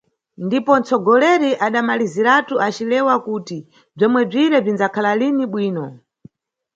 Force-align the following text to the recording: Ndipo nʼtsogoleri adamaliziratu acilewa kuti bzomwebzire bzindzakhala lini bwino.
Ndipo 0.45 0.71
nʼtsogoleri 0.79 1.51
adamaliziratu 1.65 2.53
acilewa 2.67 3.15
kuti 3.25 3.57
bzomwebzire 3.95 4.57
bzindzakhala 4.61 5.11
lini 5.19 5.45
bwino. 5.51 5.85